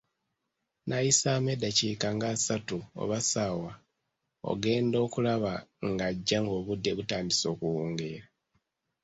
[0.87, 3.71] Nayisaamu eddakiika ng'asatu oba ssaawa,
[4.51, 5.53] ogenda okulaba
[5.89, 8.27] ng'ajja ng'obudde butandise okuwungeera.